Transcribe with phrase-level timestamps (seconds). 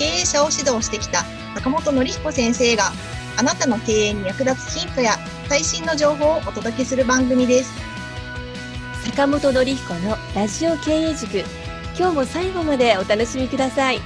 [0.00, 1.24] 経営者を指導してきた
[1.54, 2.90] 坂本典彦先生が
[3.36, 5.12] あなたの経営に役立つヒントや
[5.46, 7.70] 最新の情報をお届けする番組です。
[9.04, 11.44] 坂本典彦のラジオ経営塾
[11.98, 14.00] 今日も最後までお楽しみください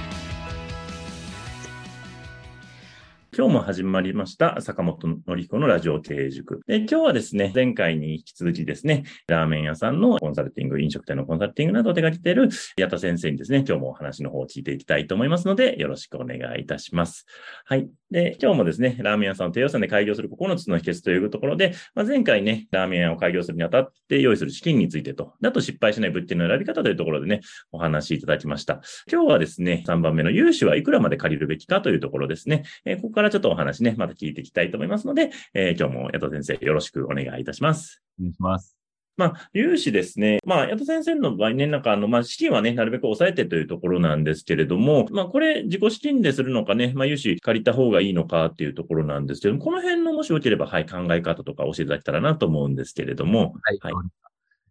[3.37, 6.61] 今日も始まりました、坂本のり彦のラジオ経営塾。
[6.67, 17.25] で、今日はですね、前回に引き続きですね、ラーメン屋さんのコンサルティング、飲食店のコンサルティングなどを手掛けている矢田先生にですね、今日もお話の方を聞いていきたいと思いますので、よろしくお願いいたします。
[17.65, 17.89] はい。
[18.09, 27.41] で、今日もですね、ラーメン屋さんを低予算で開業する9つの秘訣というところで、まあ、前回ね、ラーメン屋を開業するにあたって用意する資金についてと、あと失敗しない物件の選び方というところでね、
[27.73, 28.79] お話いただきました。
[29.11, 32.63] 今日はですね、3番目の融資はいくらまで借りるべきかというところですね。
[32.85, 38.01] えここからちょっとお話ね、また聞いていきたいと思いますので、えー今日も矢田先生よろしくお願いいたします。
[38.19, 38.75] お願いします。
[39.17, 40.39] まあ、融資ですね。
[40.45, 53.79] まあ、矢田先生の場合ね、なんかあの、まあ、資金はね、なるべく抑えてというところなんですけれども、まあ、これ、自己資金でするのかね、まあ、融資借りた方がいいのかっていうところなんですけども、この辺のもしよければ、はい、考え方とか教えていただけたらなと思うんですけれども、はい。
[53.79, 54.09] はいわかりまし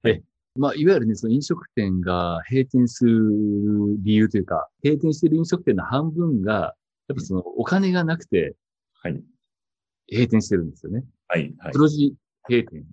[0.02, 0.22] たえ、
[0.56, 6.74] まあ、いわゆるね、その飲食店が閉店する理由というか、閉店している飲食店の半分が、
[7.08, 8.54] やっぱそのお金がなくて
[9.04, 9.22] はい、
[10.10, 11.04] 閉店してるんですよね。
[11.28, 11.72] はい、はい。
[11.72, 12.14] 黒字
[12.48, 12.84] 閉店っ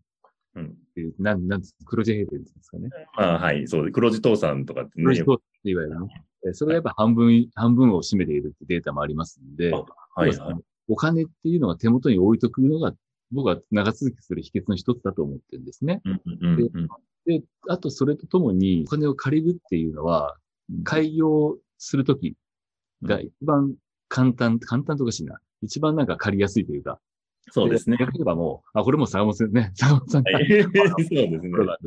[0.55, 2.89] うん、ていう、なん、なんです黒字閉店ですかね。
[3.15, 6.25] まあ、はい、そう、黒字倒産とかってね黒字、倒産っていわゆるね。
[6.49, 9.77] えそれがやっぱ半分、半分を占めているってデータもありますんで、あ
[10.19, 10.55] はい、はい。
[10.89, 12.93] お金っていうのが手元に置いとくのが、
[13.31, 16.01] 僕は長続きする秘訣の一つだと思ってるんですね。
[16.03, 16.87] うん、うん、うん。
[17.25, 20.35] で、あとそれとともに、お金を借りるっていうのは、
[20.83, 22.35] 開業するとき
[23.03, 23.75] が一番
[24.11, 25.39] 簡単、簡単とかしいな。
[25.61, 26.99] 一番なんか借りやすいというか。
[27.49, 27.95] そうですね。
[27.97, 31.41] 逆に言えばもう、あ、これも坂本さんね、 坂本さんが、はい、 そうですね。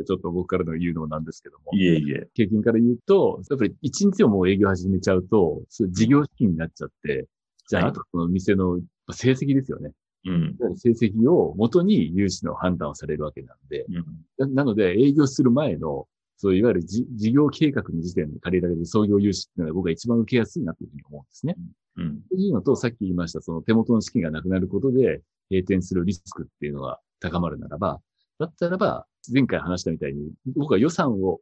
[0.06, 1.70] ちょっと僕からの言うのもなんですけども。
[1.74, 2.28] いえいえ。
[2.34, 7.28] 経験から言うと、やっぱり一日をもう営業始めちゃうと、それ事業資金になっちゃって、
[7.68, 8.80] じゃあ、はいあとその店の
[9.12, 9.92] 成績ですよね。
[10.26, 10.56] うん。
[10.76, 14.04] 成績を元に融資の判断をされるわけなんで、うん
[14.38, 21.56] ななので、営業する前の、そういわゆるじ事業計画の時点で借りられる創業融資っていうのは僕が一番受けやすいなというふうに思うんですね。
[21.96, 22.22] うん。
[22.28, 28.00] というのと、さっき言いました、その手元の資金がなくなることで閉店するリスクっていうのが高まるならば、
[28.38, 31.40] だったらば、前回話したみたいに、僕は予算を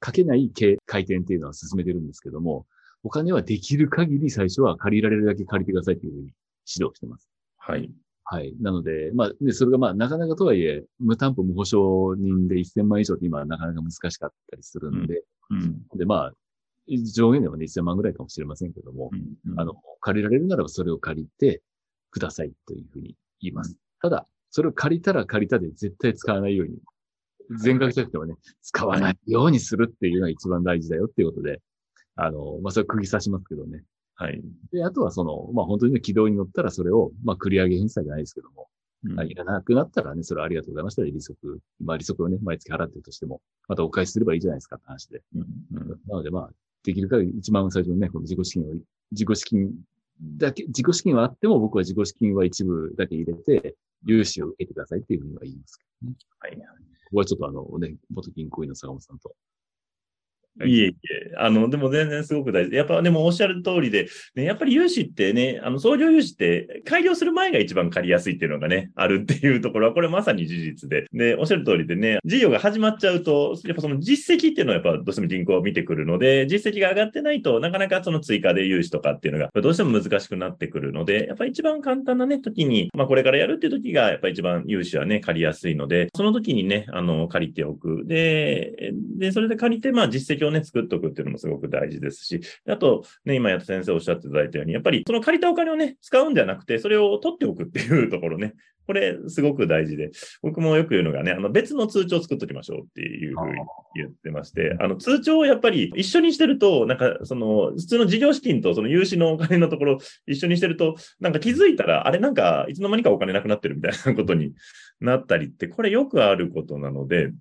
[0.00, 2.66] かけない経回転っていうのは進めてるんですけども、
[3.02, 6.32] お金はできる限り最初は借りられるだけ借りてくださいというふうに
[6.66, 7.28] 指導してます。
[7.58, 7.90] はい。
[8.24, 8.54] はい。
[8.60, 15.82] なので、まあ、で、それがまあ、なかなかとはいえ、無担保無保証人で1000万以上って今はなかなか難しかったりするんで、うん。
[15.96, 16.32] で、まあ、
[16.88, 21.62] 上限ではね、1000万ぐらいかもしれませんけども、うんあの、借りられるならばそれを借りて
[22.10, 23.76] くださいというふうに言います。
[24.00, 26.78] ただ、それを借りたら借りたで絶対使わないように、
[27.58, 31.60] 全額じゃなくてもね、使わないようにするっていうのが一番大事だよっていうことで、
[32.16, 33.82] あの、まあ、それ釘刺しますけどね。
[34.14, 34.40] はい。
[34.72, 38.68] で、あとはその、まあ、本当にね軌道に乗ったらそれを、まあ、繰り上げ返済じゃないですけども、
[39.04, 45.22] うんあいらなくなったらね、それはありがとうございましたで利息、まあ利息をね、毎月払ってるとしても、またお返しすればいいじゃないですかって話で。
[45.34, 45.44] うんう
[45.80, 46.50] んなのでまあ、
[46.86, 48.74] できる限り一番最初にね、この自己資金を、
[49.10, 49.70] 自己資金
[50.38, 53.74] だけ、自己資金はあっても僕は自己資金は一部だけ入れて、
[54.04, 56.16] 融資を受けてくださいっていうふうには言いますけどね。
[56.38, 56.56] はい。
[56.56, 56.62] こ
[57.10, 59.34] こはちょっとあのね、元銀行員の坂本さんと。
[60.64, 62.74] いえいえ、あの、でも全然すごく大事。
[62.74, 71.06] やっぱでもおっしゃる通りで、ね、やっぱり融資ってね、あの、創業融資って開業する前が一番借りやすいっていうのがね、あるっていうところは、これまさに事実で。
[71.12, 88.04] で、おっしゃる通りでね、事業が始まっちゃうと、やっぱその実績っていうのはやっぱどうしても銀行は見てくるので、実績が上がってないとなかなかその追加で融資とかっていうのがどうしても難しくなってくるので、やっぱり一番簡単なね、時に、まあこれからやるっていう時がやっぱ一番融資はね、借りやすいので、その時にね、あの、借りておく。
[88.06, 98.54] で、で、それで借りて、まあ実績をね、作っておくっていうのもすごく大事ですし、あと、ね、今やった先生おっしゃっていただいたように、やっぱりその借りたお金をね、使うんじゃなくて、それを取っておくっていうところね、
[98.86, 100.10] これすごく大事で、
[100.42, 103.54] 僕もよく言うのがね、あの別の通帳を作っておきましょうっていうふうに
[103.96, 114.52] 言ってまして、あの通帳をやっぱり一緒にしてると、なんかその普通の事業資金とその融資のお金のところ一緒にしてると、なんか気づいたら、あれなんかいつの間にかお金なくなってるみたいなことに
[115.00, 117.32] なったりって、これよくあることなので、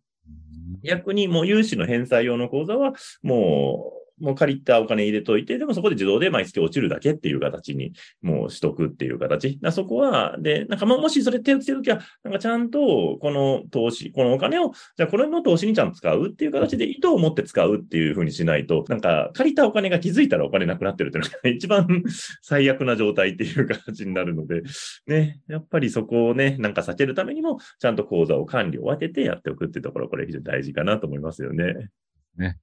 [0.84, 9.60] 逆にもう融資の返済用の口座は、もうもう借りたお金入れといて、でもそこで自動で毎月落ちるだけっていう形にもうしとくっていう形。
[9.62, 22.04] だそこは、で、なんかもしそれ手をつけるときは、なんかちゃんとこの投資、このお金を、じゃあこれの投資にちゃんと使うっていう形で意図を持って使うっていうふうにしないと、なんか借りたお金が気づいたらお金なくなってるっていうのが 一番
[22.42, 24.62] 最悪な状態っていう形になるので、
[25.08, 31.90] ね、やっぱりそこをね、なんか避けるためにも、ちゃんと口座を管理を分けてやっておくっていうところ、これ非常に大事かなと思いますよね。
[32.38, 32.58] ね。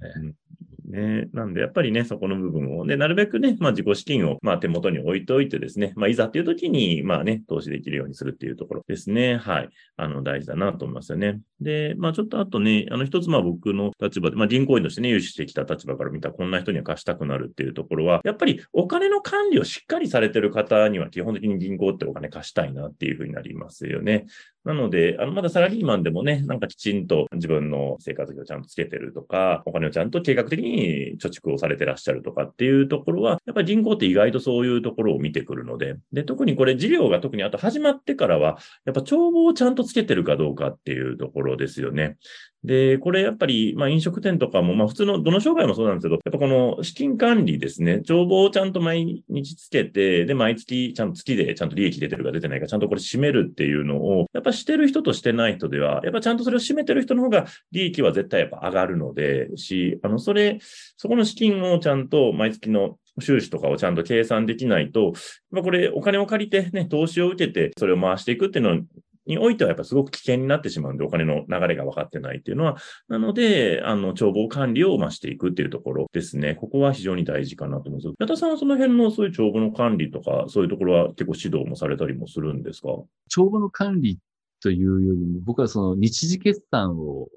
[0.00, 0.34] うん
[0.84, 1.28] ね。
[1.32, 9.36] なんで、やっぱりね、そこの部分を、で、なるべくね、まあ自己資金を、まあ手元に置いておいてですね、まあいざっていう時に、まあね、投資できるようにするっていうところですね。
[9.36, 9.68] はい。
[9.96, 11.40] あの、大事だなと思いますよね。
[11.60, 24.26] で、まあちょっとあとね、あの一つまあ僕の立場で、まあ銀行員としてね、融資してきた立場から見たこんな人には貸したくなるっていうところは、やっぱりお金の管理をしっかりされてる方には基本的に銀行ってお金貸したいなっていうふうになりますよね。
[24.64, 30.73] なので、あの、まだサラリーマンでもね、なんかきちんと自分の生活費をちゃんとつけてるとか、お金をちゃんと計画的に
[31.20, 42.16] 貯蓄をされてらっしゃるとかっていうところは、やっぱり銀行って意外とそういうところを見てくるので、で、特にこれ事業が特にあと始まってからは、やっぱ帳簿をちゃんとつけてるかどうかっていうところですよね。
[42.64, 60.58] で、これやっぱり、まあ飲食店とかも、まあ普通のどの商売もそうなんですけど、やっぱこの資金管理ですね、帳簿をちゃんと毎日つけて、で、毎月ちゃんと月でちゃんと利益出てるか出てないか、ちゃんとこれ締めるっていうのを、やっぱしてる人としてない人では、やっぱちゃんとそれを締めてる人の方が利益は絶対やっぱ上がるので、し、あの、それ、
[60.96, 65.12] そこの資金をちゃんと毎月の収支とかをちゃんと計算できないと、
[65.50, 68.82] まあ、これお金を借りてね、投資を受けてそれを回していくっていうの
[69.26, 72.76] においてはやっぱすごく危険になってしまうんで、お金の流れが分かってないっていうのは、
[73.08, 76.54] なので、あの、帳簿管理を増していくっていうところですね。
[76.54, 78.14] ここは非常に大事かなと思います。
[78.18, 82.88] 矢田さんはその辺のそういう帳簿の管理とか、そういうところは結構指導もされたりもするんですか？
[83.28, 84.18] 帳簿の管理
[84.62, 87.28] というよりも、僕はその日時決算を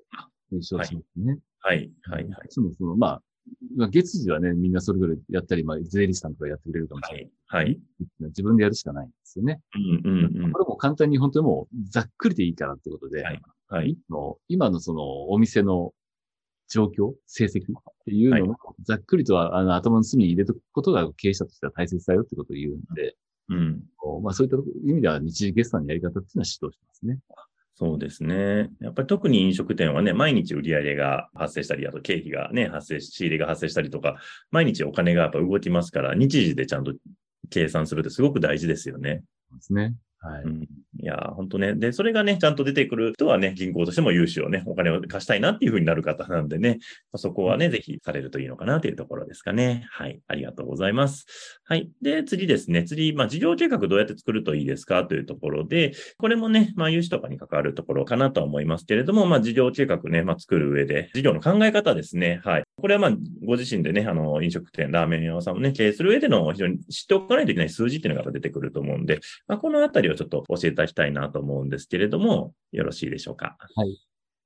[0.50, 1.40] 提唱しますね。
[1.60, 2.45] はい、はい、はい。
[2.45, 3.22] いつもその、まあ、
[3.89, 7.31] 月次はね、みんなそれぞれやったり、まあ、税理士さんとかやってくれるかもしれない。
[7.47, 7.65] はい。
[7.65, 7.79] はい、
[8.19, 9.61] 自分でやるしかないんですよね。
[9.75, 10.51] うんうんうん。
[10.51, 13.41] これも簡単に本当にもうざっくりでいいからってことで、はい。
[13.69, 15.94] はい、の今のそのお店の
[16.69, 23.15] 状況、成績っていうのをざっくりとは、あの頭の隅に入れとくことが経営者としては大切だよってことを言うんで、
[23.49, 23.83] うん。
[24.23, 27.19] まあそういった意味では日時決算のやり方っていうのは指導してますね。
[27.79, 28.71] そうですね。
[28.79, 34.18] やっぱり特に飲食店はね、毎日売り上げが発生したり、あと経費がね、発生し、仕入れが発生したりとか、
[34.50, 36.95] 毎日お金がやっぱ動きますから、日時でちゃんと
[37.51, 39.21] 計算するってすごく大事ですよね。
[39.51, 39.94] そうですね。
[40.18, 40.44] はい。
[40.44, 40.68] うん、
[40.99, 41.73] いや、本当ね。
[41.75, 46.79] で、それがね、ちゃんと出てくる人はね、銀行としても融資をね、お金を貸したいなっていうふうになる方なんでね、
[47.15, 49.85] そこはね、ぜひされるといいのかなというところですかね。
[49.91, 50.19] はい。
[50.27, 51.25] ありがとうございます。
[51.65, 51.89] はい。
[52.01, 52.83] で、次ですね。
[52.83, 62.41] 次、まあ、事業計画どうやって作るといいですかというところで、これもね、まあ、融資とかに関わるところかなとは思いますけれども、まあ、事業計画ね、まあ、作る上で、事業の考え方ですね。
[62.44, 62.63] はい。
[62.81, 63.11] これはまあ、
[63.45, 73.57] ご自身でね、あの、飲食店、ラーメン屋さんをね、経営する上での非常に知っておかないといけない数字っていうのが出てくると思うんで、まあ、このあたりをちょっと教えただきたいなと思うんですけれども、よろしいでしょうか？
[73.75, 74.00] はい。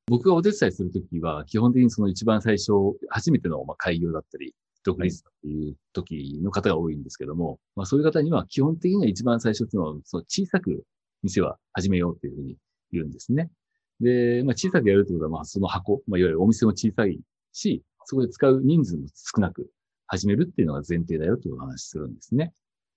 [0.08, 2.72] 僕がお手伝いするときは、基本的にその一番最初、
[3.10, 4.54] 初めての開業だったり、
[4.84, 10.84] 独立っていう時の方が多いんですけども、まあそういう方には基本的には一番最初っていうのは、その小さく
[11.24, 12.58] 店は始めようっていうふうに
[12.92, 13.50] 言うんですね。
[14.00, 17.20] で、まあ小さくやるってことは、まあその箱、まあいわゆるお店も小さい
[17.54, 19.70] し、そこで使う人数も少なく
[20.08, 22.52] 始めるっていうのが前提だよというお話するんですね。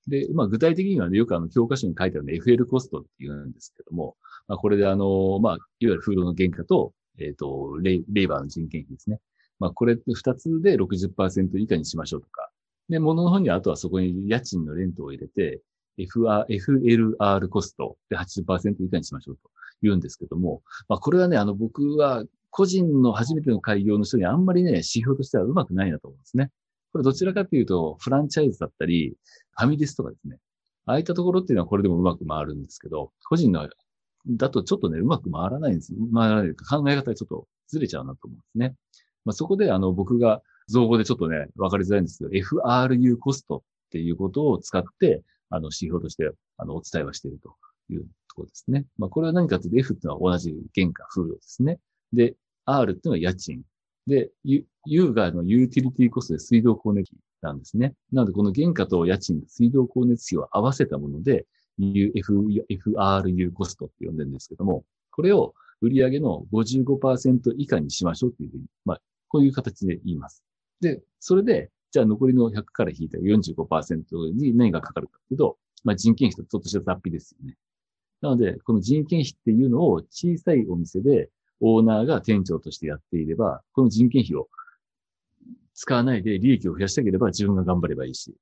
[0.09, 4.17] で、まあ具体的にはね、よくあの教科書に書いてあるの FL コストって言うんですけども、
[4.49, 9.21] まあこれであの、まあいわゆるフードの原価と、えっ、ー、とレイ、レイバーの人件費ですね。
[9.59, 12.51] まあこれって2つで60%以下にしましょうとか。
[12.89, 15.61] で、物の方にはあとはそこに家賃のレントを入れて、
[15.99, 26.51] FR、FLR コストで80%以下にしましょうと言うんですけども、まあこれはね、あの僕は個人の初めての開業の人にあんまりね、指標としてはうまくないなと思うんですね。
[26.95, 29.17] これどちらかというと、フランチャイズだったり、
[29.59, 30.39] ファミレスとかですね。
[30.87, 33.69] ああいったところっていうのはこれでもうまく回るんですけど、個人の
[34.29, 35.93] だとちょっとね、うまく回らないんです。
[36.15, 38.77] 回らない考え方がちょっとずれちゃうなと思うんですね。
[39.25, 47.57] まあ、そこであの僕が造語でちょっとね、わかりづらいんですけど、FRU コストっていうことを使って、あの指標としてあのお伝えはしていると
[47.93, 48.87] いうところですね。
[48.99, 51.81] まあこれは何かというと F っていうのは同じ原価、風土ですね。
[52.13, 52.37] で、
[52.67, 53.65] R っていうのは家賃。
[54.07, 57.95] で、U, U がのユーティリティコストで水道光熱費なんですね。
[58.13, 61.47] なので、この原価と家賃、水道光熱費を合わせたもので、
[61.79, 70.45] F、FRU コストって呼んでるんですけども、これを売上の55%以下にしましょうっていうふうに、まあ、こういう形で言います。
[70.81, 77.57] で、それで、じゃあ残りの100から引いた45%に何がかかるかっていうと、まあ、人件費とちょっとした雑費ですよね。
[78.21, 81.31] なので、この人件費っていうのを小さいお店で
[81.67, 84.49] オーナーが店長としてやっていれば、この人件費を
[85.73, 88.35] 使わないで利益を増やしたければ自分が頑張ればいいし。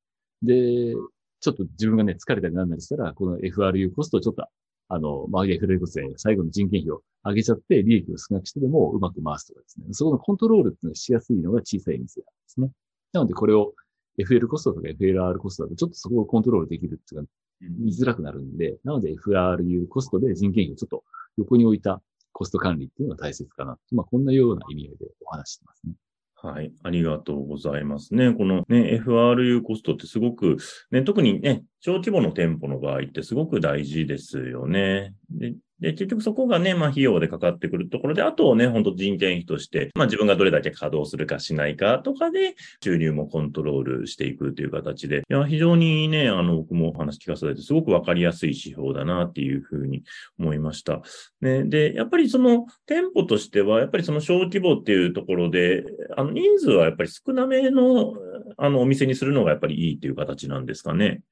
[0.43, 0.95] で、
[1.41, 4.45] ちょっと自分がね、疲れたりなんなりしたら、この FRU コストをちょっと、
[4.89, 9.87] あの、まあ、FRU コストで最後の人件費を上げちゃって、利益を少なくしてでもうまく回すとかですね。
[9.93, 12.71] そこのコントロールっていうのがしやすいのが小さい店なんですね。
[13.13, 13.75] なので、これを
[14.19, 17.29] FL コストとか FLR コストだとちょっとそこをコントロールできるっていうか、
[17.61, 21.05] 見づらくなるんで、なので FRU コストで人件費をちょっと
[21.37, 22.03] 横に置いた
[22.33, 23.79] コスト管理っていうのは大切かな。
[23.91, 25.95] まあ、こんなような意味合いでお話してますね。
[26.35, 26.73] はい。
[26.83, 28.33] ありがとうございますね。
[28.33, 30.57] このね、FRU コストってすごく、
[30.91, 35.15] ね、特にね、小規模の店舗の場合ってすごく大事ですよね。
[35.31, 50.05] で、で、結局そこがね、まあ費用でかかってくるところで、あとね、本当人件費として、まあ自分がどれだけ稼働するかしないかとかで、収入もコントロールしていくという形で、いや、非常にね、あの、僕もお話聞かせていただいて、すごくわかりやすい指標だなっていうふうに
[50.39, 51.03] 思いました。
[51.41, 55.85] ね、で、やっぱりその店舗としては、やっぱりその小規模っていうところで、
[56.17, 58.15] あの、人数はやっぱり少なめの、
[58.57, 61.23] あの、お店にするのがやっぱりいいっていう形なんですかね。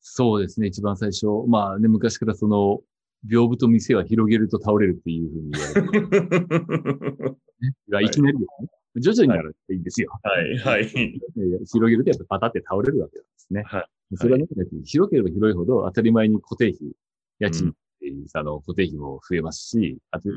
[0.00, 1.26] そうですね、一番最初。
[1.46, 2.80] まあね、昔からその、
[3.28, 7.36] 屏風と店は広げると倒れるっていうふうに言われて。
[7.88, 8.68] がいきなりですね。
[8.96, 10.10] 徐々になるっていいんですよ。
[10.22, 10.86] はい、はい。
[10.86, 13.62] 広げるとやっぱパタって倒れるわけなんですね。
[13.66, 14.16] はい。
[14.16, 14.46] それはね、
[14.84, 16.92] 広ければ広いほど当たり前に固定費、
[17.40, 20.28] 家賃っていう、あの、固定費も増えますし、あと、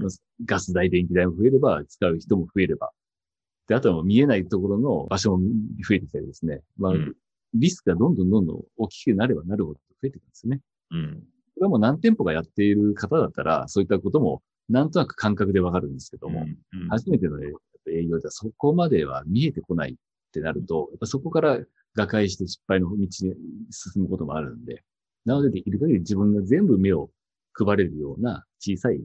[0.46, 2.92] ガス代、電気代も増えれば、使う人も増えれば。
[3.68, 5.44] で、あとは見えないところの場所も
[5.88, 6.62] 増えてきたりですね。
[6.78, 7.16] まあ、うん、
[7.54, 10.62] リスクがどんどんどんどん大きくなればなるほど増えてくるんですね。
[10.92, 11.24] うん。
[11.58, 19.96] これはもう何店舗かやっている方だったら、そういったこともなんとなく感覚でわかるんですけども、うんうん、初めての営業ではそこまでは見えてこないっ
[20.32, 21.58] てなると、やっぱそこから
[21.96, 23.34] 瓦解して失敗の道に進
[24.04, 24.84] むこともあるんで、
[25.26, 27.10] なのでできる限り自分が全部目を
[27.54, 29.02] 配れるような小さい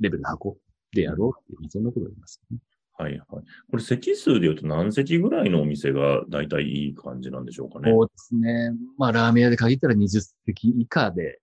[0.00, 0.58] レベルの箱
[0.92, 2.58] でやろうっていう、そんなことがありますね。
[2.98, 3.24] はいはい。
[3.28, 7.92] これ席数で言うと何席ぐらいのお店が大体いい感じなんでしょうかね？
[7.92, 8.72] そうですね。
[8.98, 11.40] まあラーメン屋で限ったら20席以下で。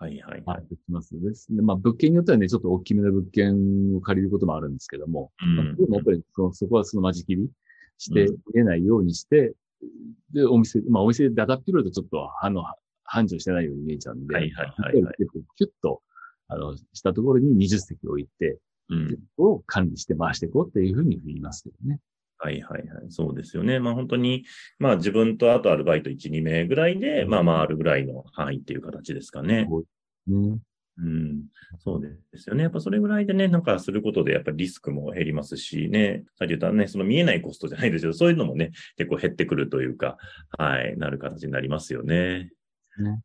[0.00, 0.66] はいはい、はい。
[0.68, 1.62] できますですね。
[1.62, 5.32] まあ物件によってはね、ちょっと大きめの物件を借りることもあるんですけども。
[5.42, 5.56] うん。
[5.56, 7.50] まあ、でもやっぱりそのそこはその間仕切り
[7.96, 12.62] して見えないようにして、うん、で、お店、まあお店でだだっ広いとちょっとあの
[13.02, 14.34] 繁盛してないように見えちゃうんで。
[14.34, 15.14] はいはいはい、はい。
[15.56, 16.02] キュッと、
[16.48, 18.58] あの、したところに20席置いて、
[18.90, 22.00] うん、を管理して回していこうっていうふうに言いますけどね。
[22.38, 23.06] はいはいはい。
[23.10, 23.80] そうですよね。
[23.80, 24.44] まあ本当に、
[24.78, 29.66] まあ自分とあとアルバイト1、2名ぐらいで、まあ回るぐらいの範囲っていう形ですかね。
[29.68, 29.88] そうで
[30.26, 30.58] すね。
[31.00, 31.42] うん、
[31.78, 32.64] そうですよね。
[32.64, 40.18] やっぱそれぐらいでね、なんかすることで、やっぱりリスクも減りますしね、さっき言ったね、その見えないコストじゃないですけど、そういうのもね、結構減ってくるというか、
[40.58, 42.50] はい、なる形になりますよね。
[42.98, 43.20] ね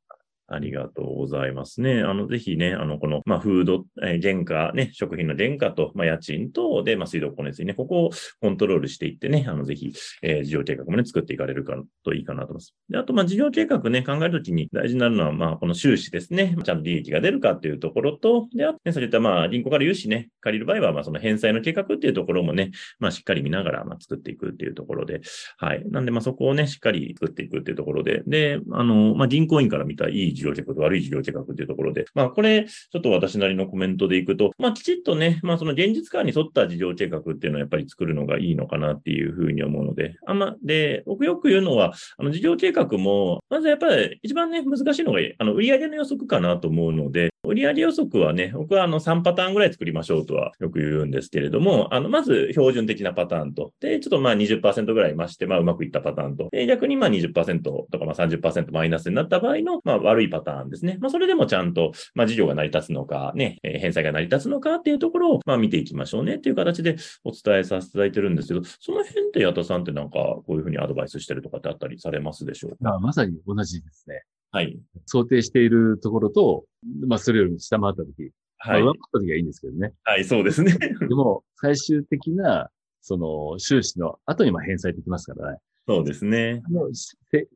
[0.48, 2.02] ありがとうございますね。
[2.02, 8.10] あの、ぜひね、あの、この、まあ、フード、えー、原価、ね、食品の原価と、まあ、家賃と、で、まあ、水道光熱費ね、ここを
[8.42, 12.76] コントロールしていってね、あの、ぜひ、えー、事業計画もね、作っていかれるかといいかなと思います。
[12.90, 16.56] で、あと、まあ、事業計画ね、考えるときに大事になるのは、まあ、この収支ですね。
[16.64, 25.22] ちゃんと利益が出るかっていうところと、で、あとね、そういった、まあ、銀行から融資ね、借りる場合は、まあ、その返済の計画っていうところもね、まあ、しっかり見ながら、まあ、作っていくっていうところで、
[25.58, 25.84] はい。
[25.90, 60.98] なんで、まあ、そこをね、しっかり作っていくっていうところで、で、あの、まあ、銀行員から見たいい事業計画と悪い事業計画っていうところで、まあ、これ、ちょっと私なりのコメントでいくと、まあ、きちっとね、まあ、その現実感に沿った事業計画っていうのはやっぱり作るのがいいのかなっていうふうに思うので、あんま、で、僕よく言うのは、あの、事業計画も、まずやっぱり一番ね、難しいのが、あの、売上の予測かなと思うので、売上予測はね、僕はあの3パターンぐらい作りましょうとはよく言うんですけれども、あの、まず標準的なパターンと、で、ちょっとまあ20%ぐらい増して、まあうまくいったパターンと、で、逆にまあ20%とかまあ30%マイナスになった場合の、まあ悪いパターンですね。
[61.02, 66.96] まあそれでもちゃんと、まあ事業が成り立つのか、ね、えー、返済が成り立つのかっていうところを、まあ見ていきましょうねっていう形で
[67.26, 73.00] お伝えさせていただいてるんですけど、その辺って矢田さんってなんかこういうふうにアドバイスしてるとかってあったりされますでしょうか？
[73.00, 74.24] まさに同じですね。
[74.54, 74.80] はい。
[75.08, 76.66] 想定しているところと、
[77.08, 78.84] まあ、それよりも下回ったとき、はい。
[78.84, 79.94] まあ、上回ったときはいいんですけどね。
[80.04, 80.78] はい、そうですね。
[81.10, 82.70] でも、最終的な、
[83.02, 85.58] その、収支の後にも返済できますからね。
[85.88, 86.64] そうですね。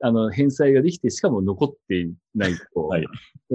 [0.01, 3.05] あの返済ができて、しかも残っていないと、はい、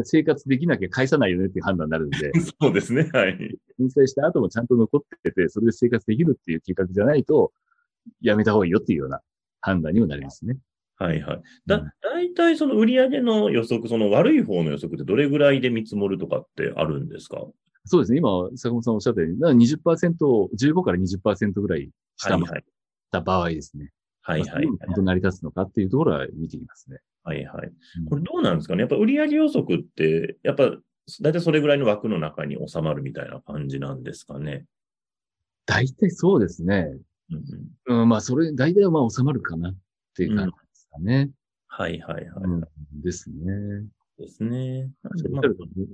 [0.04, 2.32] 生活できなきゃ返さないよねっていう判断になるんで。
[2.58, 3.10] そうですね。
[3.12, 3.36] はい。
[3.76, 7.52] 返済した後もちゃんと残ってて、それで生活できるっていう計画じゃないと、
[8.22, 9.20] やめた方がいいよっていうような
[9.60, 10.56] 判断にもなりますね。
[11.02, 11.42] はいはい。
[11.66, 17.44] だ、だいたいその売上の予測、その悪い方の予測ってどれぐらいで見積もるとかってあるんですか？
[17.84, 18.18] そうですね。
[18.18, 20.16] 今、坂本さんおっしゃったように、20%、
[20.56, 22.64] 15から20%ぐらい下回っ
[23.10, 23.90] た場合ですね。
[24.20, 24.66] はいはい。
[24.66, 26.98] 本当成り立つのかっていうところは見ていきますね。
[27.24, 27.72] はいはい。
[28.08, 28.82] これどうなんですかね？
[28.82, 34.66] やっぱ売上予測って、やっぱ、だいたいそれぐらいの枠の中に収まるみたいな感じなんですかね？
[35.66, 36.94] 大体そうですね。
[37.88, 39.76] うんうん、まあ、それ、大体はまあ収まるかなっ
[40.14, 40.52] ていう感じ
[40.92, 41.30] かね。
[41.66, 42.24] はいはいはい。
[42.44, 42.62] うん
[43.02, 43.86] ですね。
[44.18, 44.90] ですね。
[45.30, 45.48] まあ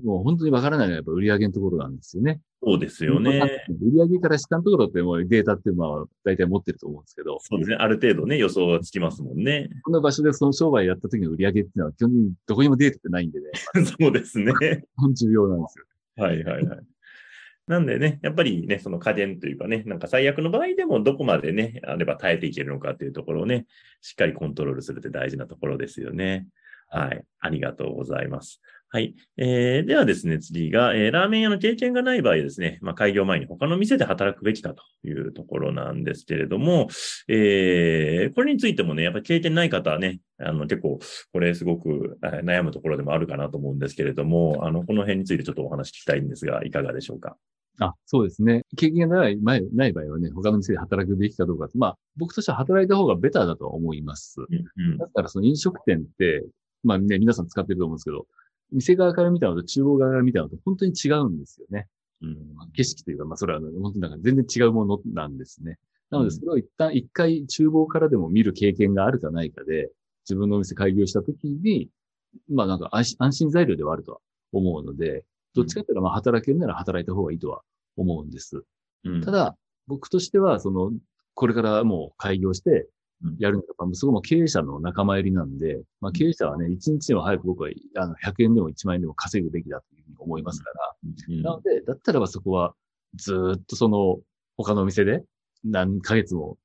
[0.05, 2.41] もう本当にわからないのはやっぱ売り上げのところなんですよね。
[2.63, 3.41] そうですよね。
[3.69, 7.77] 売り上げから下のところってもうデータってまあ大体持ってると思うんですけど、そうですね。
[7.77, 9.69] ある程度ね、予想はつきますもんね。
[9.83, 13.47] この場所でその商売やった時の売り上げっていうのは基本的にどこにもデータってないんでね、
[14.01, 14.53] そうですね。
[14.97, 15.85] 本重要なんですよ。
[16.17, 16.81] はいはいはい。
[17.69, 23.67] なんでね、やっぱりね、その家電というかね、なんか最悪の場合でもどこまでね、あれば耐えていけるのかっていうところをね、
[24.01, 26.47] しっかりコントロールするって大事なところですよね。
[26.89, 27.23] はい。
[27.41, 28.63] ありがとうございます。
[28.91, 29.15] はい。
[29.37, 36.89] えー、ではですね、次が、えー、ラーメン屋の経験がない場合ですね、まあ、開業前に他の店で働くべきかというところなんですけれども、
[37.29, 41.01] えー、これについてもね、やっぱり経験ない方はね、あの、結構、
[41.35, 47.37] これすごく悩むところでもあるかなと思うんですけれども、あの、この辺についてちょっとお話聞きたいんですが、いかがでしょうか？
[47.81, 48.63] あ、そうですね。
[48.77, 51.69] 経験がない前ない場合はね、他の店で働くべきかどうか。
[51.75, 54.41] まあ、僕としては働いた方がベターだとは思います。
[54.41, 56.45] うんだったらその飲食店って、
[56.83, 58.27] まあね、皆さん使ってると思うんですけど、
[58.73, 61.87] 店側から見たのと厨房側から見たのと本当に違うんですよね。
[62.23, 62.37] うん。
[62.75, 65.79] 景色というか、まあそれは本当になんか全然違うものなんですね。
[66.11, 69.91] なのでそれを一旦一回厨房からでも見る経験があるかないかで、
[70.25, 71.89] 自分のお店開業した時に、
[72.51, 74.19] まあなんか安心安心材料ではあるとは
[74.53, 75.25] 思うので、
[75.63, 77.63] どっちかっていうとまあ働けるなら働いた方がいいとは
[77.97, 78.63] 思うんです。
[79.05, 79.23] うん。
[79.23, 80.93] た、だ、僕としては、その、
[81.35, 82.89] これからもう開業して
[83.25, 90.95] うん、やるのが、まあそこも経営者の仲間入りなんで、まあ経営者はね、一日でも早く僕は、あの、100円でも1万円でも稼ぐべきだというふうに思いますから、
[91.29, 91.43] うん。
[91.43, 92.75] なので、だったらばそこは、
[93.15, 94.21] ずーっとその、
[94.57, 95.25] 他のお店で、
[95.65, 96.59] 何ヶ月も、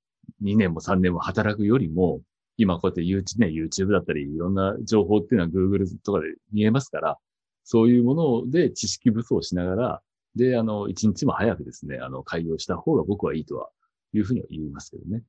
[0.43, 2.21] 2年も3年も働くよりも、
[2.57, 7.17] 今こうやって YouTube, ね、YouTube だったり、いろんな情報っていうのは Google とかで見えますから、
[7.63, 10.01] そういうもので知識武装しながら、
[10.35, 13.69] で、あの、一日も早くですね、あの、開業した方が僕はいいとは、
[14.13, 15.23] いうふうには言いますけどね。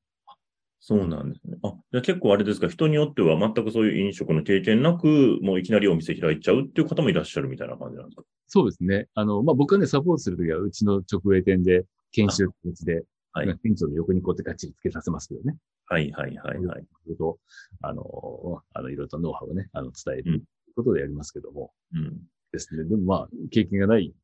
[0.81, 1.57] そうなんですね。
[1.63, 8.23] あ、じゃあ結構あれですか、人によっては全くそういう飲食の経験なく、もういきなりお店開いちゃうっていう方もいらっしゃるみたいな感じなんですか？
[8.49, 9.09] そうですね。
[9.15, 15.57] あの、まあ、僕がね、サポートするときは、うちの直営店で、研修別で、はいまあ店長の横にこうやってガッチリつけさせますけどね。
[15.87, 16.87] はいはいはいはい。
[17.07, 17.47] いろい
[17.83, 20.43] あの、あの、いろいろとノウハウをね、あの、伝える
[20.77, 22.21] ことでやりますけども、うん。
[22.55, 22.85] ですね。
[22.85, 24.15] でもまあ、経験がない、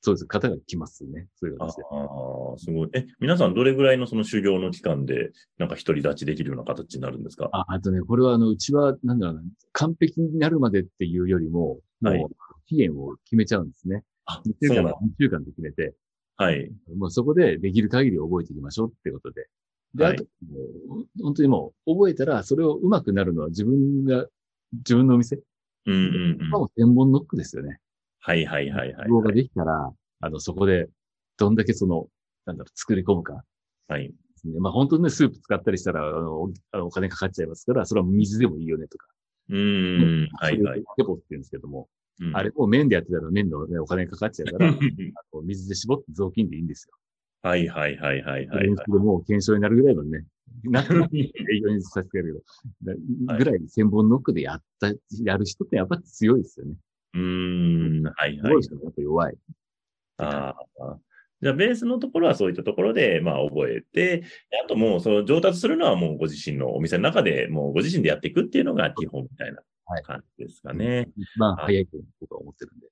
[0.00, 1.26] そうです、方が来ますね。
[1.34, 1.82] そういうああ形で。
[1.82, 2.90] ー、すごい。
[2.94, 7.48] え、皆さんどれぐらいのその修行の期間で、なんか独り立ちできるような形になるんですか？
[7.52, 12.28] あ、あとね、これはあの、うちは、なんだろうな、完璧になるまでっていうよりも、もはいう
[12.66, 14.04] 期限を決めちゃうんですね。
[14.26, 15.94] あ2週間そうなん2週間で決めて、
[16.36, 16.70] はい。
[16.96, 19.48] もうそこでできる限り覚えていきましょうってことで。
[19.94, 20.28] で、はいあと、も
[21.02, 24.26] う本当にもう、覚えたら、それを上手くなるのは自分が、
[24.72, 25.38] 自分のお店。
[25.86, 26.50] うんうんうん。
[26.50, 27.78] もう専門ノックですよね。
[28.20, 29.06] はいはいはいはい。
[29.06, 30.88] 希望ができたら、あの、そこで、
[31.36, 32.06] どんだけその、
[32.46, 33.44] なんだろう、作り込むか。
[33.88, 34.12] はい。
[34.60, 36.50] まあ本当にね、スープ使ったりしたら、あの、
[36.84, 39.06] お金かかっちゃいますから、それは水でもいいよねとか。
[39.50, 40.28] うーん。
[40.38, 40.84] はいはい。
[40.96, 41.88] デポって言うんですけども、
[42.20, 44.72] うんあれもう麺でやってたら麺の、ね、お金かかっちゃうから、 あ
[45.34, 46.94] の水で絞って雑巾でいいんですよ。
[47.44, 50.24] はいはいはいはいはい練習でもう検証になるぐらいまでね、
[50.64, 52.42] なくなって営業にさせてやる
[52.86, 54.90] けど、ぐらい千本ノックでやった、
[55.22, 56.76] やる人ってやっぱ強いですよね。
[57.12, 58.02] うーん。
[58.02, 58.62] はいはいすごい。
[58.62, 59.36] 人がやっぱ弱い。
[60.16, 60.98] ああ。
[61.42, 64.26] じゃあ、ベースのところはそういったところで、まあ、覚えて、で
[64.64, 71.10] あともう、その上達するのはもうご自身のお店の中でもうご自身でやっていくっていうのが基本みたいなはい感じですかね。
[71.14, 72.86] 一番早いと僕は思ってるんで。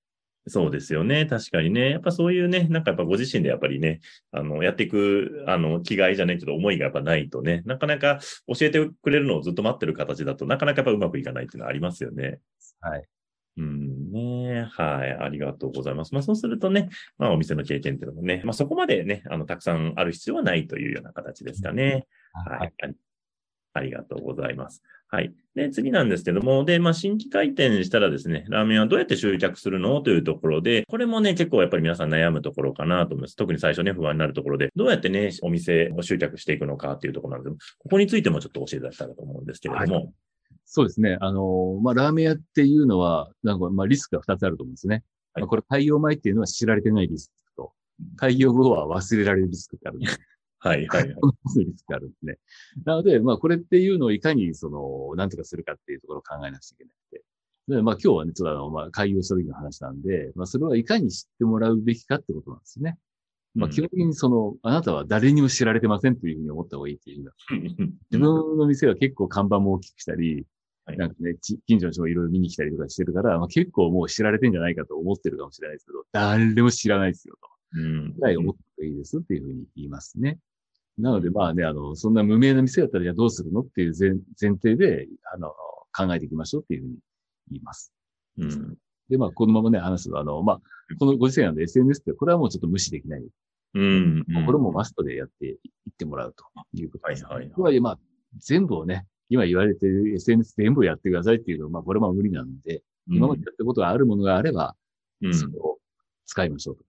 [0.48, 1.26] そうですよね。
[1.26, 1.90] 確かにね。
[1.90, 4.00] やっぱそういうね、なんかやっぱご自身でやっぱりね、
[4.32, 12.40] あの、やっていく、あの、気概じゃないけど思いがやっぱないとね、なかなか教えてくれるのをずっと待ってる形だとなかなかやっぱうまくいかないっていうのはありますよね。
[12.80, 13.04] はい。
[13.58, 14.66] うんね。
[14.70, 15.12] はい。
[15.12, 16.12] ありがとうございます。
[16.12, 22.06] まあそうするとね、まあお店の経験っていうのもね、まあそこまでね、あの、たくさんある必要はないというような形ですかね。
[22.32, 22.72] ははい
[23.74, 24.82] ありがとうございます。
[25.12, 25.34] はい。
[25.54, 33.36] で、次なんですけども、で、まあ、新規開店したらですね、ラーメンはどうやって集客するのというところで、これもね、結構やっぱり皆さん悩むところかなと思います。
[33.36, 40.14] 特に最初ね、不安になるところで、どうやってね、お店を集客していくのかっていうところなんですけど、ここについてもちょっと教えていただけたらと思うんですけれども。
[40.64, 41.18] そうですね。
[41.20, 45.04] あの、まあ、ラーメン屋っていうのは、なんか、まあ、リスクが2つあると思うんですね。
[45.34, 47.72] はいまあ、これ、開業前っていうのは知られてないリスクと、
[48.16, 50.18] 開業後は忘れられるリスクってあるんです。
[50.62, 51.14] はい、はい、はい。
[51.14, 52.38] この2つのリスクがあるんですね。
[52.84, 57.24] なので、まあ、これっていうのをいかに、その、なんとかするかっていうところを考えなくちゃいけなくて。
[57.68, 62.96] で、まあ、今日はね、ちょっとあの、まあ、開業した時の話なんで、まあ、それはいかに知ってもらうべきかってことなんですね。
[63.54, 67.32] まあ、うん基本的にその、あなたは誰にも知られてませんというふうに思った方がいいっていう。
[68.10, 70.46] 自分の店は結構看板も大きくしたり、
[70.84, 77.48] はいなんかね、ち近所の人もいろいろ見に来たりとかしてるから、まあ、結構もう知られてんじゃないかと思ってるかもしれないですけど、誰も知らないですよと。
[77.74, 80.38] うんぐらい思っていいですっていうふうに言いますね。
[80.98, 85.48] なので、まあね、あの、そんな無名な店だったら、じゃあどうするのっていう前前提で、あの、
[85.96, 86.94] 考えていきましょうっていうふうに
[87.50, 87.92] 言います。
[88.38, 88.76] うん。
[89.08, 90.60] で、まあ、このままね、話すと、あの、まあ、
[90.98, 93.22] このご時世なんで SNS って、これはもうちょっと無視できない。
[93.74, 94.24] うん。
[94.46, 95.56] これもマストでやっていっ
[95.96, 97.24] てもらうということです。
[97.24, 97.98] はいはいはいとはいえ、まあ、
[98.38, 104.76] 全部をね、今言われてる SNS 全部やってくださいっていうのは、まあ、これも無理なんで、今までやったことがあるものがあれば、
[105.22, 105.34] うん。
[105.34, 105.78] それを
[106.26, 106.84] 使いましょうと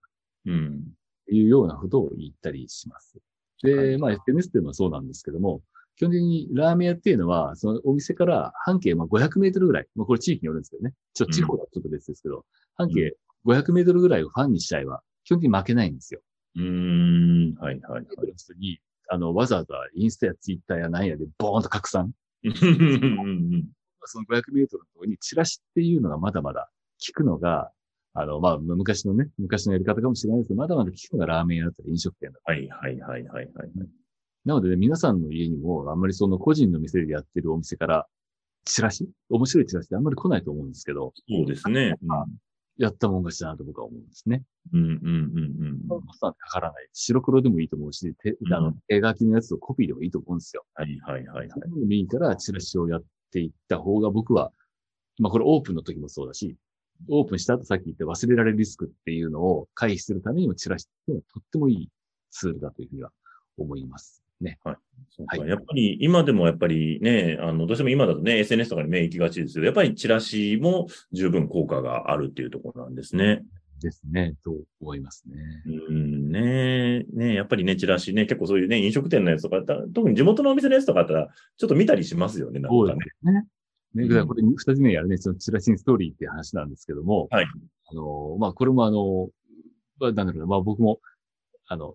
[0.46, 0.82] うん。
[1.30, 3.18] いうようなことを言ったりします。
[3.62, 5.62] で、まあ、SNS っていうのはそうなんですけども、
[5.96, 10.92] 基本的にラーメン屋っていうのは、そのお店から半径まあ500メートルぐらい、まあ、これ地域によるんですけどね。
[11.14, 12.44] ちょっと地方はちょっと別ですけど、
[12.76, 16.20] 半径500メートルぐらいをファンにしたいは、基本的に負けないんですよ。
[16.56, 17.54] うーん。
[17.54, 18.04] はいはいはい。
[18.36, 22.12] 人に、あの、わざわざインスタやツイッターや何やでボーンと拡散。
[22.42, 23.68] うん。
[24.06, 27.70] その500メートルのところにチラシっていうのがまだまだ聞くのが、
[28.14, 32.38] あの、まあ、昔のね、昔のやり方かもしれないですけど、まだまだ聞くのがラーメン屋だったり飲食店だ。
[32.44, 33.70] はいはいはいはいはい。
[34.44, 38.06] なのでね、皆さんの家にも、あんまりその個人の店でやってるお店から、
[38.66, 39.08] チラシ？
[39.28, 41.96] 面白いチラシってあんまり来ないと思うんですけど、そうですね。
[42.76, 44.42] やったもん勝ちだなと僕は思うんですね。
[44.72, 46.02] うんうんうんうん。
[46.06, 46.88] コストなんてかからない。
[46.92, 50.64] 白黒でもいいと思うし、手あのうん手書きのやつとコピーでもいいと思うんですよ。
[50.74, 51.56] はいはいはいは
[51.88, 51.94] い。
[51.94, 54.50] いいからチラシをやっていった方が僕は、
[55.18, 56.56] まあこれオープンの時もそうだし、
[57.08, 61.88] オープンした後さっき言った忘れられるリスクっていうのを回避するためにもチラシっていうのはとってもいい
[62.30, 63.10] ツールだというふうには
[63.58, 64.58] 思いますね。
[65.10, 73.42] そうかはいやっぱり今でもやっぱりね、あの、どうしても今だとね、SNS とかに目行きがちですけど、やっぱりチラシも十分効果があるっていうところなんですね。
[73.80, 75.62] ですね、と思いますね。
[75.66, 83.04] うん、ねねやっぱりね、チラシね、結構そういうね、飲食店のやつとか、た特に地元のお店のやつとかあったら、ちょっと見たりしますよね、なんそうかね。
[83.04, 83.46] ですね。
[83.94, 87.46] ね、だからこれ二つ目やるね、そのチラシンストーリーっていう話なんですけども、はい。
[87.90, 89.28] あの、まあ、これもあの、
[90.00, 91.00] まあなんだろうな、まあ僕も、
[91.68, 91.94] あの、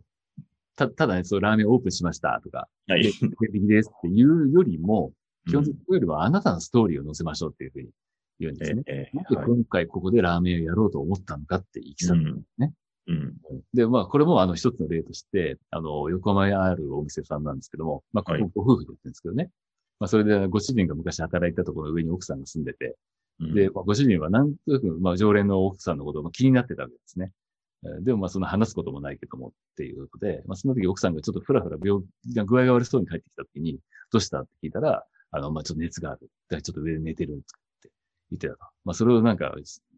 [0.75, 3.11] た、ただね、そう、ラーメンオープンしましたとか、はいで、。
[3.11, 5.11] 定的ですっていうよりも、
[5.47, 7.89] 基本的によりはあなたのストーリーを載せましょうっていうふうに
[8.39, 8.83] 言うんですね。
[8.87, 12.73] ええなんで今回ここでラーメンをやろうと思ったのかっていきさつうんね。
[13.07, 13.33] うん。
[13.73, 19.49] で、まあ、これもあの一つの例として、あの、横浜にあるお店さんなんですけども、まあ、こはいこご夫婦でやってるんですけどね。
[19.99, 22.95] まあ、それでご主人が昔働いたところの上に奥さんが住んでて、
[23.39, 27.31] うんで、まあ、ご主人はなんとなく、まあ、常連の奥さんのことが気になってたわけですね。
[27.85, 33.79] えーでも、まあ、そんな話すこともないけどもっていうことで、まあ、その時奥さんがちょっとふらふら病気が具合が悪そうに帰ってきた時に、
[34.11, 36.19] どうしたって聞いたら、あの、まあ、ちょっと熱がある。
[36.21, 37.35] だからちょっと上で寝てるっ
[37.81, 37.89] て
[38.31, 38.59] 言ってたと。
[38.83, 39.55] まあ、それをなんか、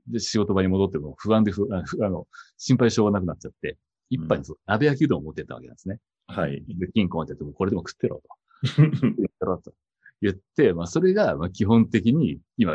[0.07, 3.77] で仕事場に戻っても不安で不あの、心配性がなくなっちゃって、
[4.09, 5.99] 一杯にそう鍋焼きうどんを持ってったわけなんですね。
[6.27, 6.63] はい。
[6.67, 8.77] で、金庫っててもこれでも食ってろと。
[8.77, 9.73] 言ったろと
[10.21, 12.73] 言って、まあ、それが、まあ、基本的に、今、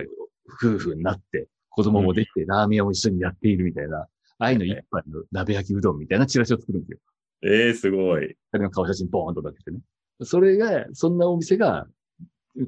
[0.62, 4.06] 夫婦になって、子供もできて、ラーメン屋を一緒にやっているみたいな、
[4.38, 6.98] 愛の一杯の鍋焼きうどんみたいなチラシを作るんですよ。
[7.42, 8.22] ええすごい。
[8.22, 9.80] 二人の顔写真ボーンとかけてね。
[10.22, 11.86] それが、そんなお店が、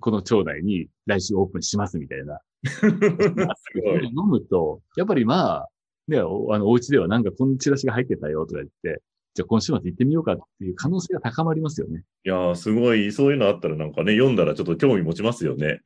[0.01, 2.41] この町内に来週オープンしますみたいな。
[2.63, 4.05] すごい。
[4.07, 5.69] 飲むと、やっぱりまあ、
[6.09, 9.03] ね、おあの、お家ではなんかこのチラシが入ってたよとか言って、
[9.39, 12.03] じゃあ今週末行ってみようかっていう可能性が高まりますよね。
[12.25, 13.13] いやー、すごい。
[13.13, 15.81] そういうのあったらなんかね、読んだらちょっと興味持ちますよね。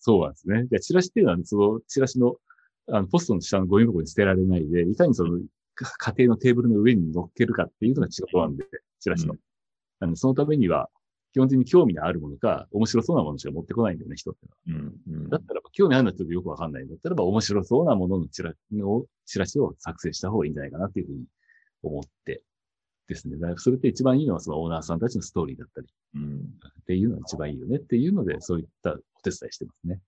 [0.00, 0.64] そうなんですね。
[0.70, 2.36] じゃあチラシっていうのは、そのチラシの、
[2.90, 5.38] あの、ポストの下のゴミ箱に捨てられないで、いかにその、
[5.74, 8.64] か家庭のテーブルの上に乗っけるかっていうのが仕事なんで、
[9.00, 9.34] チラシの。
[9.34, 9.38] う
[10.00, 10.88] あのそのためには、
[11.34, 14.40] 基本的に興味のあるものか、面白そうなものしか持ってこないんだよね、人って
[14.70, 14.80] のは。
[14.80, 15.14] うん。
[15.14, 21.24] うんだったらば、興味あるのはちょっとよくわかんないんだったらば、面白そうなもののチラのチラシを作成した方がいいんじゃないかなっていうふうに
[21.82, 22.42] 思って
[23.06, 23.36] ですね。
[23.36, 26.38] だからそれって一番いいのはそのオーナーさんたちのストーリーだったりうん。
[26.80, 30.00] っていうのが一番いいよねっていうので、そういったお手伝いしてますね。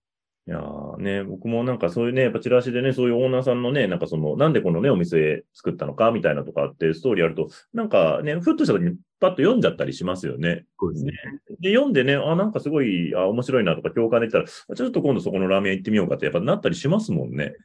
[0.48, 10.64] いやーね、僕もなんかそういうね、やっぱチラシでね、そういうオーナーさんのね、なんかその、なんでこのね、お店作ったのかみたいなとかってストーリーあると、なんかね、ふっとした時にパッと読んじゃったりしますよね。
[10.78, 11.12] そうですね。
[11.61, 17.56] で、読んでね、あ、なんかすごい、あ、面白いなとか共感できたら、あちょっと今度そこのラーメン屋行ってみようかってやっぱなったりしますもんね。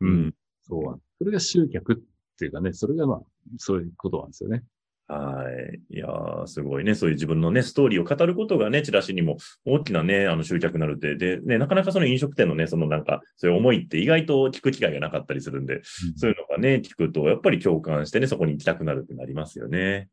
[0.00, 0.34] うん。
[0.62, 1.96] そうそれが集客っ
[2.38, 3.22] ていうかね、それがまあ、
[3.58, 4.62] そういうことなんですよね。
[5.08, 5.44] は
[5.90, 5.94] い。
[5.94, 6.94] いやー、すごいね。
[6.94, 9.36] そういう自分のね、ストーリーを語ることがね、チラシにも
[9.66, 11.16] 大きなね、あの集客になるって。
[11.16, 15.82] で、ね、なかなかその飲食店のね、そのなんか、そういう思いって意外と聞く機会がなかったりするんで、
[16.16, 20.08] そういうのがね、聞くと、やっぱり共感してね、そこに行きたくなるってなりますよね。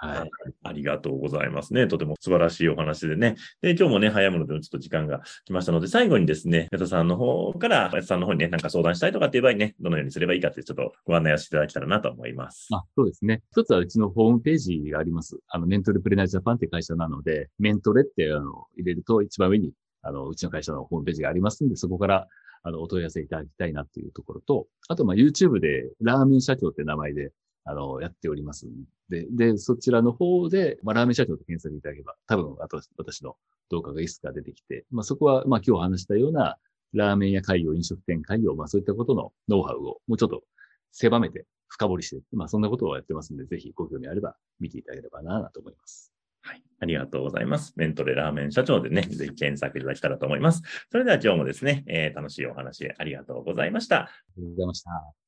[0.00, 0.30] はい。
[0.62, 1.88] ありがとうございますね。
[1.88, 3.34] とても素晴らしいお話でね。
[3.62, 12.68] で、今日もね、早いものでちょっと時間が来ましたので、最後にですね、矢田さんの方から、矢田さんの方にね、なんか相談したいとかっていう場合にね、どのようにすればいいかってちょっとご案内をしていただけたらなと思います。
[12.72, 13.42] あ、そうですね。
[13.50, 15.36] 一つはうちのホームページがあります。
[15.48, 22.28] あの、メントレプレナージャパンって会社なので、メントレってあの入れると一番上に、あの、うちの会社のホームページがありますんで、そこから、
[22.62, 27.32] あの、お問い合わせいただきたいなっていうところと、あと、まあ、YouTube で、ラーメン社長って名前で、
[27.68, 28.70] あの、やっておりますん
[29.10, 33.36] で、で、そちらの方で、まあ、ラーメン社長と検索いただければ、多分、あと私の
[33.70, 36.56] 動画がいくつか出てきて、まあ、そこは、まあ、今日話したような、
[36.94, 40.42] ラーメン屋開業、飲食店開業、まあ、そういったことのノウハウを、もうちょっと
[40.92, 46.10] 狭めて、深掘りして、まあ、そんなことをやってますんで、ぜひご興味あれば見ていただければな、と思います。
[46.40, 46.62] はい。
[46.80, 47.74] ありがとうございます。
[47.76, 50.62] メントレラーメン社長でね、ぜひ検索いただけたらと思います。
[50.90, 53.96] それでは今日もですね、えー、楽しいお話ありがとうございました。
[53.96, 55.27] ありがとうございました。